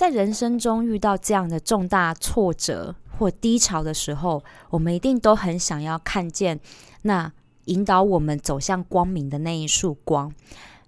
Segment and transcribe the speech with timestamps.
[0.00, 6.58] 在人生中遇到这样的重大挫折或低潮的时候，我们一定都很想要看见
[7.02, 7.30] 那
[7.66, 10.32] 引导我们走向光明的那一束光。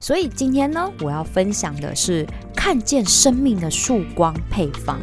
[0.01, 4.99] 所以今天呢，我要分享的是看见生命的曙光配方。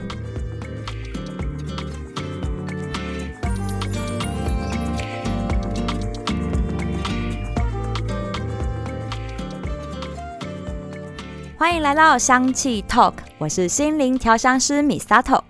[11.59, 15.43] 欢迎来到香气 Talk，我是心灵调香师米萨托。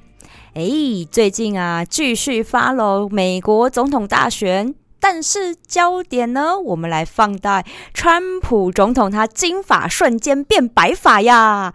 [0.55, 0.63] 哎，
[1.11, 11.71] 最近啊，继续 follow 美国总统大选，但是焦点呢，我们来放大川普总统他金发瞬间变白发呀。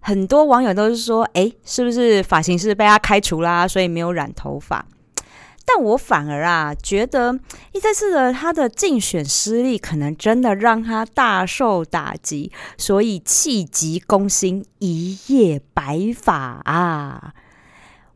[0.00, 4.84] 很多网友都是说，哎，是不是发型师被他开除啦，所以没有染头发？
[5.70, 7.38] 但我反而啊，觉得
[7.74, 17.34] 这次的他的竞选失利，可能真的让他大受打击，所以气急攻心，一夜白发啊！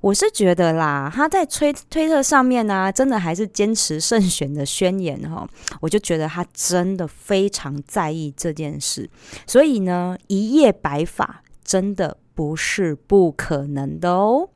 [0.00, 5.46] 我是觉得啦，他在推推特上面呢，真的还是坚持胜选的宣言哈，
[5.80, 9.08] 我就觉得他真的非常在意这件事，
[9.46, 14.48] 所以呢，一夜白发真的不是不可能的哦。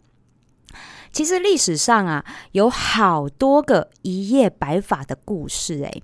[1.17, 2.23] 其实历史上啊，
[2.53, 5.83] 有好多个一夜白发的故事。
[5.83, 6.03] 诶，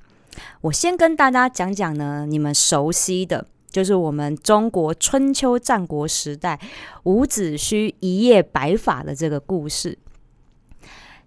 [0.63, 6.59] 我先跟大家讲讲呢，你们熟悉的，就是我们中国春秋战国时代
[7.03, 9.99] 伍子胥一夜白发的这个故事。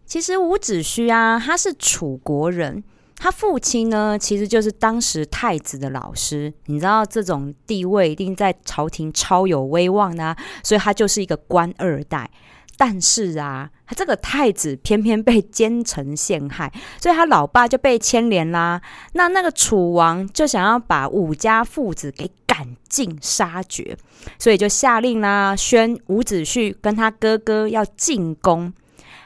[0.04, 2.84] 其实伍子胥啊，他是楚国人，
[3.18, 6.52] 他父亲呢，其实就是当时太子的老师。
[6.66, 12.32] 你知道这种地位一定在朝廷超有威望的，所以他就是一个官二代。
[12.78, 18.82] 但是啊，他这个太子偏偏被奸臣陷害，所以他老爸就被牵连啦。
[19.14, 23.98] 那那个楚王就想要把武家父子给赶尽杀绝，
[24.38, 28.74] 所以就下令啦，宣伍子胥跟他哥哥要进宫。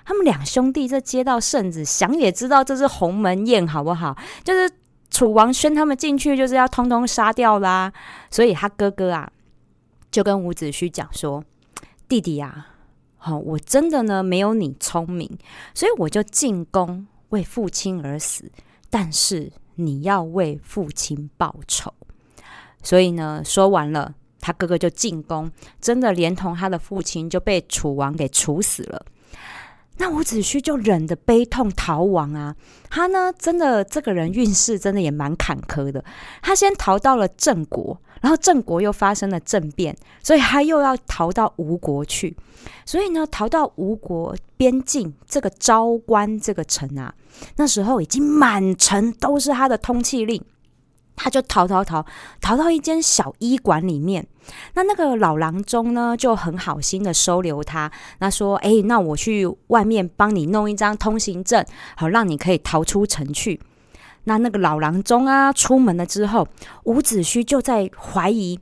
[0.05, 4.15] 他们两兄弟这接到圣旨，想也知道这是鸿门宴，好不好？
[4.43, 4.71] 就是
[5.09, 7.91] 楚王宣他们进去，就是要通通杀掉啦。
[8.29, 9.31] 所以他哥哥啊，
[10.11, 11.43] 就跟伍子胥讲说
[12.07, 12.67] ：“弟弟呀。”
[13.21, 15.29] 好，我真的呢没有你聪明，
[15.75, 18.49] 所以我就进宫为父亲而死。
[18.89, 21.93] 但是你要为父亲报仇，
[22.81, 29.05] 所以呢说完了，他哥哥就进宫，真的连同他的父亲就被楚王给处死了。
[29.97, 32.55] 那伍子胥就忍着悲痛逃亡啊！
[32.89, 36.01] 他呢，真的这个人运势真的也蛮坎坷的。
[36.41, 42.35] 他先逃到了郑国，然后郑国又发生了政变，所以他又要逃到吴国去。
[42.85, 47.13] 所以呢，逃到吴国边境这个昭关这个城啊，
[47.55, 50.43] 那时候已经满城都是他的通缉令。
[51.21, 52.05] 他就逃逃逃
[52.39, 54.25] 逃到一间小医馆里面，
[54.73, 61.65] 那那个老郎中呢就很好心的收留他，那说：“哎，那我去外面帮你弄一张通行证，
[61.97, 63.59] 好让你可以逃出城去。”
[64.29, 66.47] 那那个老郎中啊出门了之后，
[66.83, 68.59] 伍子胥就在怀疑，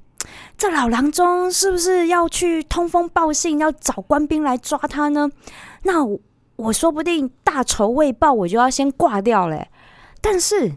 [0.58, 5.30] 这老郎中是不是要去通风报信，要找官兵来抓他呢？
[5.84, 6.06] 那
[6.56, 9.70] 我说不定大仇未报，我就要先挂掉嘞。
[10.22, 10.74] 但是。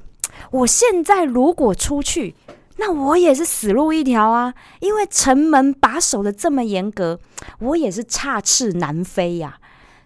[0.53, 2.34] 我现在如果出去，
[2.77, 4.55] 那我也是死路一条啊！
[4.78, 7.19] 因为城门把守的这么严格，
[7.59, 9.59] 我也是插翅难飞呀。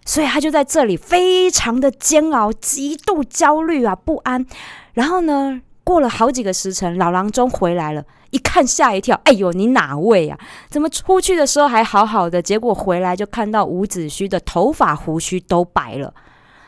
[0.05, 4.45] 所以他就在这里非常的煎熬，极度焦虑啊，不安。
[4.93, 10.39] 然后呢，过了好几个时辰，老郎中回来了，一看吓一跳，哎呦，你哪位啊？
[10.69, 16.13] 怎么出去的时候还好好的，结果回来就看到伍子胥的头发胡须都白了。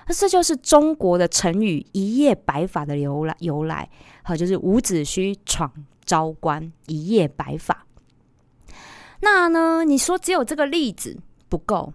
[0.07, 3.35] 那这就是中国的成语“一夜白发”的由来。
[3.39, 3.89] 由来，
[4.23, 5.71] 好，就是伍子胥闯
[6.05, 7.85] 昭关，一夜白发。
[9.19, 11.17] 那呢，你说只有这个例子
[11.49, 11.91] 不够，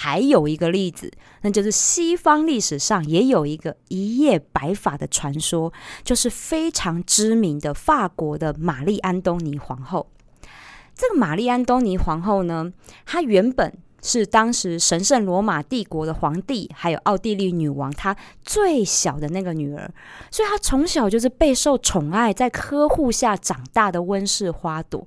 [0.00, 1.12] 还有一个例子，
[1.42, 5.70] 那就是西方历史上也有一个一夜白发的传说，
[6.02, 10.10] 就是非常知名的法国的玛丽安东尼皇后。
[10.94, 12.72] 这个玛丽安东尼皇后呢，
[13.04, 13.76] 她原本。
[14.02, 19.92] 是当时神圣罗马帝国的皇帝，还有奥地利女王，她最小的那个女儿，
[20.30, 25.06] 所以她从小就是备受宠爱，在呵护下长大的温室花朵。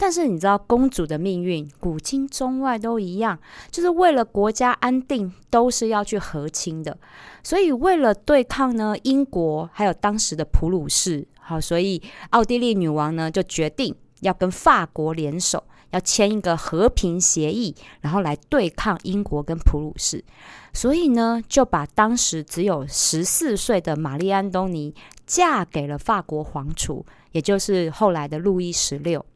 [0.00, 3.38] 但是你知道，公主的命运，古今中外都一样，
[3.70, 6.96] 就是为了国家安定，都是要去和亲的。
[7.42, 15.62] 所以为了对抗呢英国，还有当时的普鲁士，好，所以奥地利女王呢就决定要跟法国联手。
[15.92, 20.24] 要签一个和平协议，然后来对抗英国跟普鲁士，
[20.72, 24.94] 所以呢，就把当时只有十四岁的玛丽安东尼
[25.26, 29.26] 嫁给了法国皇储，也就是后来的路易十六。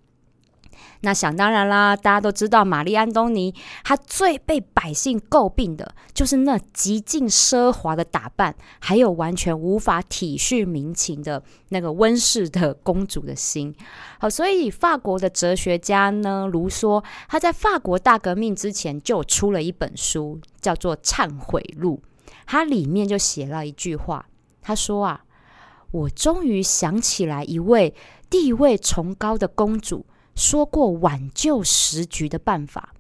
[1.01, 13.75] 那想当然啦，大家都知道玛丽安东尼，她最被百姓诟病的就是那极尽奢华的打扮，还有完全无法体恤民情的那个温室的公主的心。
[14.19, 22.03] 好，所以法国的哲学家呢，卢梭，他在法国大革命之前就出了一本书，叫做《忏悔录》，
[22.47, 24.27] 它里面就写了一句话，
[24.63, 25.25] 他说啊，
[25.91, 27.95] 我终于想起来一位
[28.31, 30.07] 地位崇高的公主。
[30.35, 32.91] 说过挽救时局的办法。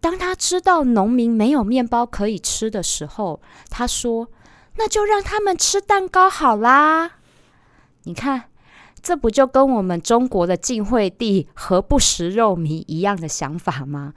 [0.00, 4.28] 当他知道农民没有面包可以吃的时候，他说
[4.76, 7.18] ：“那就让他们吃蛋糕好啦。”
[8.04, 8.44] 你看，
[9.02, 14.14] 这不就跟我们中国的晋惠帝何不食肉糜一样的想法吗？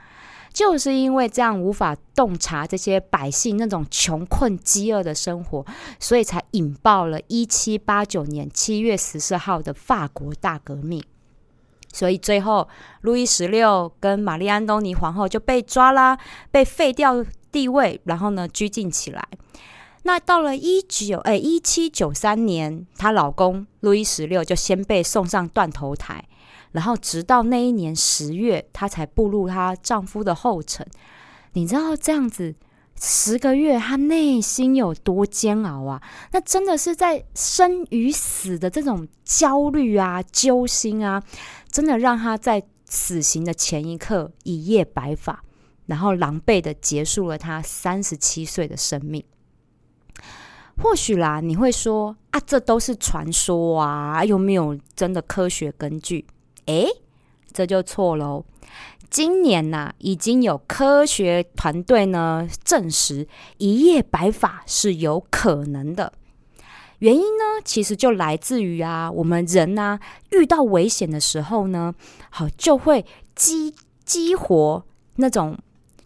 [0.54, 5.66] 就是因为这样无法洞察这些百姓那种穷困饥饿的生活，
[6.00, 11.04] 所以才引爆了一七八九年七月十四号的法国大革命。
[11.94, 12.68] 所以最后，
[13.01, 16.18] 路易十六跟玛丽安东尼皇后就被抓啦，
[16.51, 19.25] 被废掉地位，然后呢拘禁起来。
[20.06, 26.25] 那到了一九哎一七九三年，她老公路易十六就先被送上断头台，
[26.74, 30.86] 然后直到那一年十月，她才步入她丈夫的后尘。
[31.54, 32.56] 你知道这样子？
[33.00, 36.01] 十个月，她内心有多煎熬啊？
[36.31, 41.22] 那真的是在生与死的这种焦虑啊、揪心啊，
[41.74, 45.44] 真的让他在死刑的前一刻一夜白发，
[45.88, 49.25] 然后狼狈的结束了他三十七岁的生命。
[50.78, 56.28] 或许啦，你会说啊，这都是传说啊，又没有真的科学根据。
[56.68, 56.88] 诶，
[57.52, 58.46] 这就错喽。
[59.10, 63.28] 今年呐，已经有科学团队呢证实
[63.58, 66.14] 一夜白发是有可能的。
[67.04, 70.00] 原因呢，其实就来自于啊，我们人呐
[70.32, 71.94] 遇到危险的时候呢，
[72.30, 73.06] 好就会
[73.36, 74.86] 激激活
[75.18, 75.58] 那种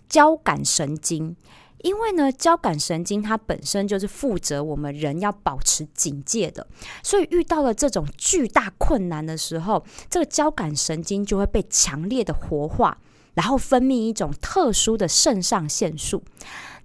[0.10, 1.36] 交感神经。
[1.84, 6.66] 因为呢，交感神经它本身就是负责我们人要保持警戒的，
[7.04, 12.98] 所以遇到了这种巨大困难的时候，这个交感神经就会被强烈的活化，
[13.36, 16.24] 然后分泌一种特殊的肾上腺素。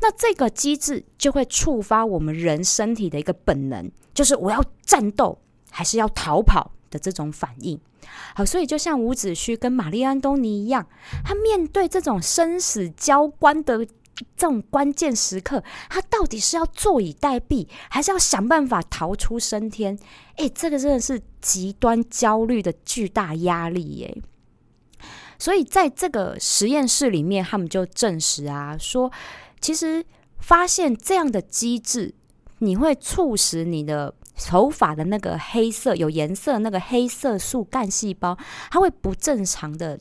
[0.02, 5.38] 那这个机制就会触发我们人身体的一个本能，就是我要战斗
[5.70, 7.80] 还是要逃跑的这种反应。
[8.34, 10.86] 好，所以就像伍子胥跟玛丽安东尼一样，
[11.24, 13.86] 他面对这种生死交关的。
[14.36, 19.98] 这种关键时刻，他到底是要坐以待毙，还是要想办法逃出升天？
[20.36, 24.22] 诶，这个真的是极端焦虑的巨大压力耶！
[25.38, 29.10] 所以在这个实验室里面，他们就证实啊，说
[29.60, 30.04] 其实
[30.38, 32.14] 发现这样的机制，
[32.62, 34.14] 你会促使你的。
[34.44, 38.36] 头发的那个黑色有颜色那个黑色素干细胞，
[38.70, 40.00] 它会不正常的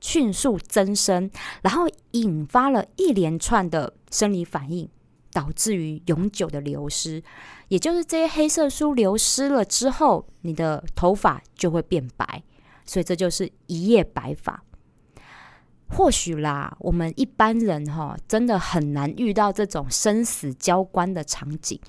[0.00, 1.30] 迅速增生，
[1.62, 4.86] 然后引发了一连串的生理反应，
[5.32, 7.22] 导致于永久的流失。
[7.68, 12.42] 也就是这些黑色素流失了之后，你的头发就会变白，
[12.84, 14.60] 所以这就是一夜白发。
[15.90, 21.80] 或许啦，我们一般人哈，真的很难遇到这种生死交关的场景。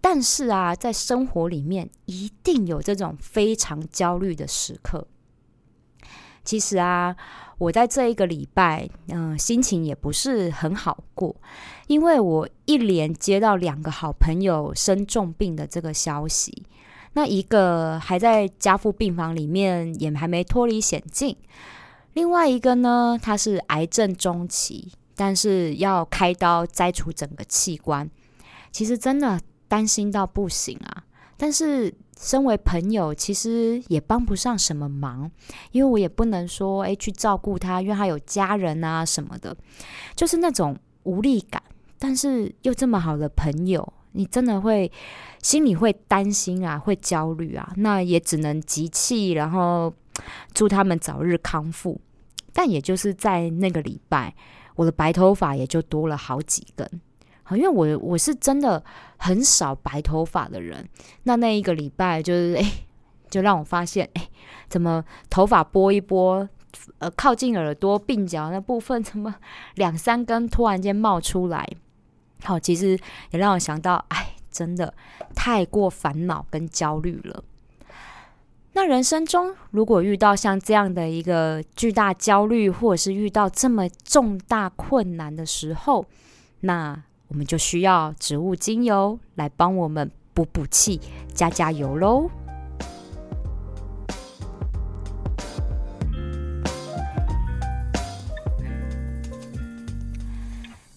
[0.00, 5.06] 但是啊，在生活里面一定有这种非常焦虑的时刻。
[6.44, 7.14] 其实啊，
[7.58, 11.36] 我在这一个礼拜，嗯，心情也不是很好过，
[11.86, 16.64] 因为我一连接到两个好朋友生重病的这个消息。
[17.12, 21.36] 那一个还在家父病房里面，也还没脱离险境；
[22.14, 28.10] 另外一个呢，他是癌症中期，但是要开刀摘除整个器官。
[28.70, 29.40] 其实真的。
[29.72, 31.02] 担心到不行啊！
[31.38, 31.90] 但是
[32.20, 35.30] 身为朋友，其实也帮不上什么忙，
[35.70, 39.56] 因为我也不能说诶去照顾他，因为他有家人啊什么的，
[40.14, 41.62] 就是那种无力感。
[41.98, 44.92] 但是又这么好的朋友，你真的会
[45.40, 47.72] 心里会担心啊，会焦虑啊。
[47.76, 49.90] 那也只能集气，然后
[50.52, 52.00] 祝他们早日康复。
[52.52, 54.34] 但也就是在那个礼拜，
[54.76, 56.86] 我的白头发也就多了好几根。
[57.44, 58.84] 好，因为我我是真的
[59.16, 60.86] 很少白头发的人，
[61.22, 62.72] 那那一个礼拜就是 哎，
[63.30, 64.28] 就让我发现哎，
[64.68, 66.46] 怎么头发拨一拨，
[66.98, 69.34] 呃，靠近耳朵鬓角那部分， 怎么
[69.76, 71.66] 两三根突然间冒出来？
[72.44, 72.98] 好，其实
[73.30, 74.92] 也让我想到，哎，真的
[75.34, 77.42] 太过烦恼跟焦虑了。
[78.74, 86.06] 那人生中如果遇到像这样的一个巨大焦虑或者是遇到这么重大困难的时候
[86.60, 90.98] 那我们就需要植物精油来帮我们补补气
[91.34, 92.30] 加加油喽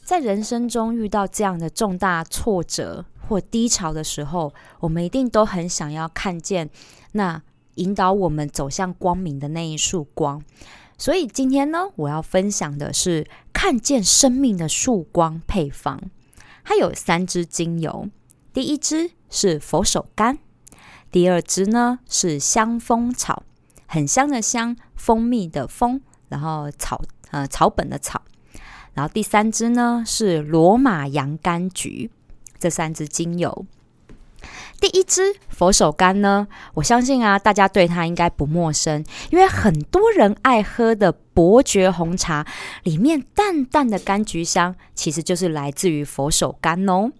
[0.01, 6.69] 在人生中遇到这样的重大挫折或低潮的时候我们一定都很想要看见
[7.13, 7.41] 那
[7.75, 10.43] 引导我们走向光明的那一束光。
[10.97, 16.01] 所以今天呢，我要分享的是看见生命的曙光配方。
[16.63, 18.09] 它有三支精油，
[18.53, 20.37] 第一支是佛手柑，
[21.11, 23.43] 第二支呢是香蜂草，
[23.85, 28.21] 很香的香，蜂蜜的蜂，然后草呃草本的草，
[28.93, 32.09] 然后第三支呢是罗马洋甘菊。
[32.57, 33.65] 这三支精油。
[34.79, 42.45] 第一支佛手柑呢，我相信啊，大家对它应该不陌生，因为很多人爱喝的伯爵红茶
[42.83, 47.11] 里面淡淡的柑橘香，其实就是来自于佛手柑哦。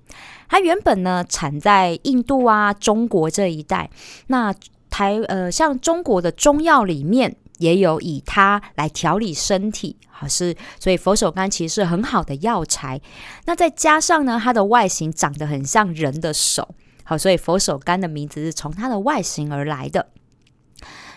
[0.47, 3.89] 它原本呢产在印度啊、中国这一带，
[4.27, 4.53] 那
[4.89, 13.01] 台呃像中国的中药里面也有以它来调理身体，好是所以佛手柑其实是很好的药材。
[13.45, 16.75] 那再加上呢，它的外形长得很像人的手。
[17.05, 20.07] 好，所以佛手柑的名字是从它的外形而来的。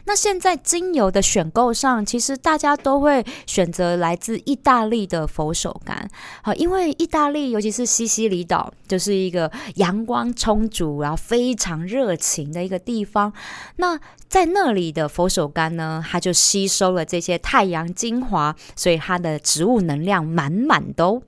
[0.05, 5.95] 那现在精油的选购上，其实大家都会选择来自意大利的佛手柑。
[6.41, 13.31] 好，因为意大利尤其是西西里岛，就是一个阳光充足，然后非常热情的一个地方。
[13.77, 21.23] 那在那里的佛手柑呢，它就吸收了这些太阳精华，所以它的植物能量满满都。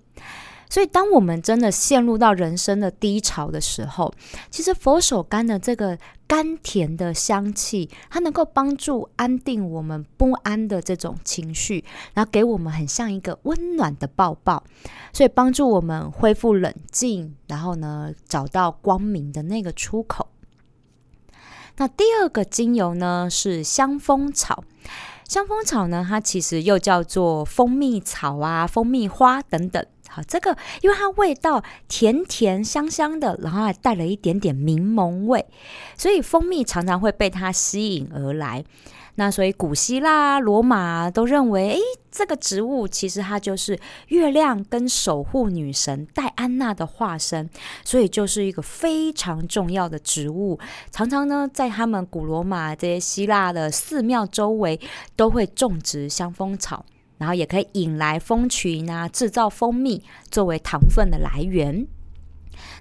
[0.71, 4.15] 所以，当我们真的陷入到人生的低潮的时候，
[4.51, 5.99] 其实佛手柑的这个
[6.29, 11.85] 甘甜的香气，它能够帮助安定我们不安的这种情绪，
[12.15, 14.63] 然后给我们很像一个温暖的抱抱，
[15.13, 20.29] 所以帮助我们恢复冷静，然后呢，找到光明的那个出口。
[21.79, 24.63] 那第二个精油呢是香蜂草，
[25.27, 29.85] 香蜂草呢，它其实又叫做蜂蜜草啊、蜂蜜花等等。
[30.13, 35.47] 好，这个因为它味道甜甜香香的，然后还带了一点点柠檬味，
[35.97, 38.65] 所以蜂蜜常常会被它吸引而来。
[39.17, 41.79] 那所以古希腊、罗马都认为，诶，
[42.11, 47.51] 这个植物其实它就是月亮跟守护女神戴安娜的化身，
[47.85, 50.59] 所以就是一个非常重要的植物。
[50.91, 54.81] 常常呢，在他们古罗马这些希腊的寺庙周围
[55.17, 56.87] 都会种植香蜂草。
[57.21, 61.87] 然后也可以引来蜂群啊，制造蜂蜜作为糖分的来源。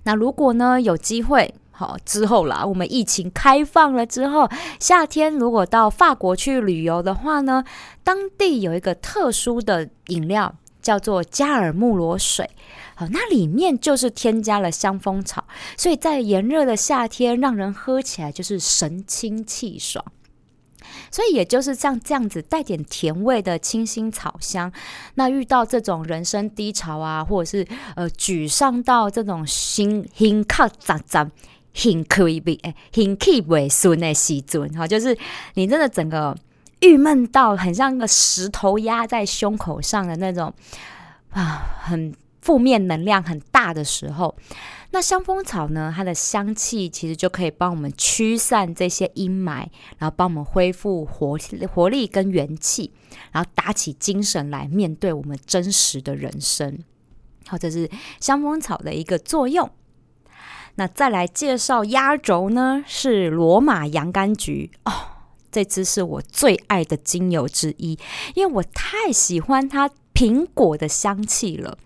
[0.04, 7.66] 那如果呢有机会，好之后啦，我们疫情开放了之后，夏天如果到法国去旅游的话呢，
[8.02, 12.50] 当地有一个特殊的饮料叫做加尔穆罗水，
[12.96, 15.44] 好，那里面就是添加了香蜂草，
[15.76, 20.04] 所以在炎热的夏天，让人喝起来就是神清气爽。
[21.12, 24.72] 所以也就是像这样子带点甜味的清新草香，
[25.16, 31.30] 那遇到这种人生低潮啊，或者是呃沮丧到这种心心卡杂杂、
[31.74, 35.18] 心可以被哎心气萎顺的时阵，哈，就是
[35.56, 36.36] 你真的整个
[36.82, 40.54] 郁闷到很像个石头压在胸口上的那种
[41.32, 44.36] 啊，很负面能量很大的时候。
[44.92, 45.94] 那香蜂草呢？
[45.96, 49.68] 它的香气其实就可以帮我们驱散这些阴霾，
[49.98, 51.38] 然后帮我们恢复活
[51.72, 52.92] 活力跟元气，
[53.32, 56.80] 然后打起精神来面对我们真实的人生。
[57.46, 59.70] 好，这是香蜂草的一个作用。
[60.76, 64.92] 那再来介绍压轴呢，是罗马洋甘菊哦，
[65.52, 68.00] 这支是我最爱的精油之一，
[68.34, 71.78] 因为我太喜欢它苹果的香气了。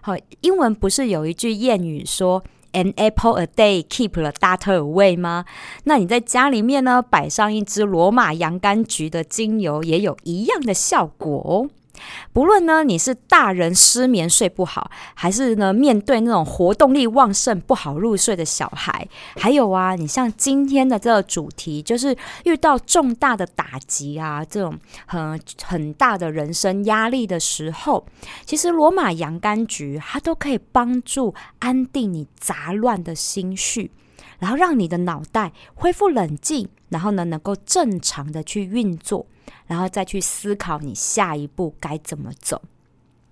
[0.00, 5.44] 好，英文不是有一句谚语说 “An apple a day keep the doctor away” 吗？
[5.84, 11.68] 那你在家里面呢，摆上一支罗马洋甘菊的精油，也有一样的效果哦。
[12.32, 19.06] 不论呢，你是大人失眠睡不好，还是呢面对那种活动力旺盛不好入睡的小孩，
[19.36, 28.06] 还有啊，你像今天的这个主题，就是遇到重大的打击啊，这种很很大的人生压力的时候，
[28.44, 33.90] 其实罗马洋甘菊它都可以帮助安定你杂乱的心绪，
[34.42, 39.24] 然后让你的脑袋恢复冷静，然后呢能够正常的去运作。
[39.68, 42.60] 然后再去思考你下一步该怎么走。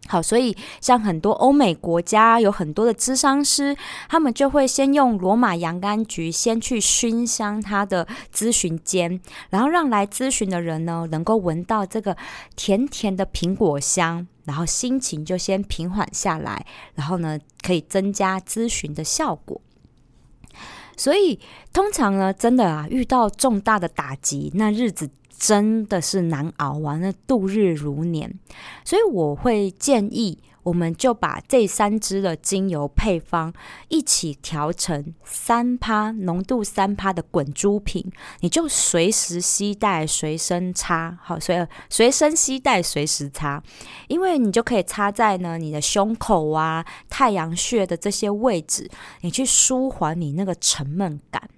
[0.07, 3.77] 好，所以像很多欧美国家有很多的咨商师，
[4.09, 12.17] 他们就会先用罗马洋甘菊先去熏香他的咨询间，然后让来咨询的人呢能够闻到这个
[12.57, 16.65] 甜甜的苹果香，然后心情就先平缓下来，
[16.95, 19.61] 然后呢可以增加咨询的效果。
[21.01, 21.41] 所以
[21.73, 25.09] 通常呢，真的啊，遇到重大的打击，那日子。
[25.43, 26.99] 真的是难熬啊！
[26.99, 28.31] 那度日如年，
[28.85, 33.53] 所以我会建议我们就把这三支的精油配方
[33.89, 43.63] 一起调成三趴浓度三趴的滚珠瓶，你就随时携带随身擦，好，随随身携带随时擦，
[44.09, 48.91] 因为你就可以擦在呢你的胸口啊、太阳穴的这些位置，
[49.23, 51.49] 你去舒缓你那个沉闷感。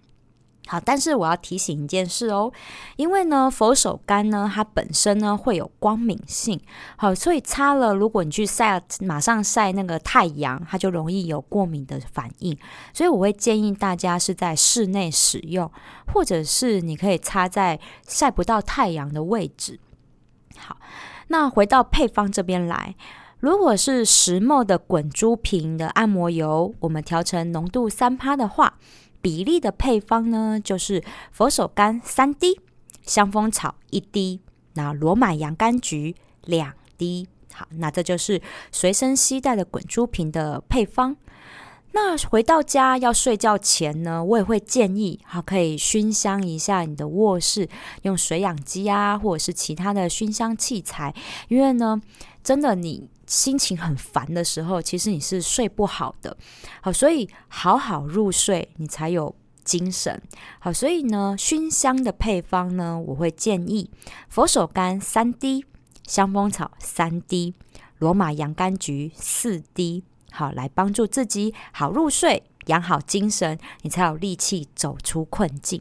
[0.68, 2.50] 好，但是我要提醒一件事哦，
[2.96, 6.58] 因为呢，佛手柑呢，它本身呢会有光敏性，
[6.96, 12.56] 好，所以擦了，如果你去晒，马上晒那个太阳，它就容易有过敏的反应，
[12.94, 15.68] 所以我会建议大家是在室内使用，
[16.14, 19.80] 或者是你可以擦在晒不到太阳的位置。
[20.56, 20.76] 好，
[21.26, 22.94] 那回到配方这边来，
[23.40, 28.74] 如果是石墨的滚珠瓶的按摩油，我们调成浓度三趴的话。
[29.22, 32.60] 比例的配方呢，就是佛手柑三滴，
[33.06, 34.40] 香蜂草一滴，
[34.74, 36.14] 那罗马洋甘菊
[36.44, 37.28] 两滴。
[37.54, 41.16] 好，那这就是随身携带的滚珠瓶的配方。
[41.92, 47.68] 那回到家要睡觉前呢，我也会建议，好可以熏香一下你的卧室，
[48.02, 51.14] 用水养机啊，或者是其他的熏香器材，
[51.48, 52.00] 因为呢，
[52.42, 53.08] 真的你。
[53.32, 56.36] 心情很烦的时候，其实你是睡不好的。
[56.82, 59.34] 好，所以好好入睡，你才有
[59.64, 60.20] 精神。
[60.58, 63.90] 好，所以呢，熏香的配方呢，我会建议
[64.28, 65.64] 佛手柑三滴，
[66.06, 67.54] 香蜂草三滴，
[67.98, 70.04] 罗马洋甘菊四滴。
[70.30, 75.80] 好，来帮助自己好入睡，养好精神，你才有力气走出困境。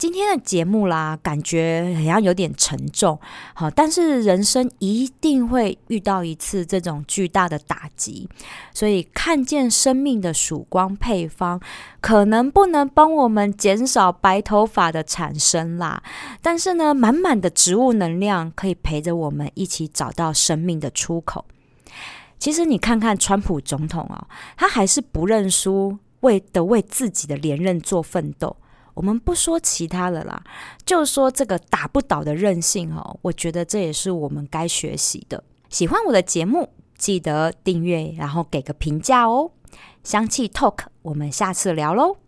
[0.00, 3.20] 今天的节目啦，感觉好像有点沉重，
[3.52, 8.26] 好，但是人生一定会遇到一次这种巨大的打击，
[8.72, 11.60] 所以看见生命的曙光配方，
[12.00, 16.02] 可能不能帮我们减少白头发的产生啦，
[16.40, 21.44] 但是呢，满满的植物能量可以陪着我们一起找到生命的出口。
[22.38, 24.26] 其实你看看川普总统啊，
[24.56, 28.56] 他还是不认输，为的为自己的连任做奋斗。
[29.00, 30.42] 我们不说其他的啦，
[30.84, 35.42] 就说这个打不倒的韧性哦，我觉得这也是我们该学习的。
[35.70, 39.52] 喜欢我的节目，记得订阅，然后给个评价哦。
[40.04, 42.18] 香气 Talk，我们下次聊喽。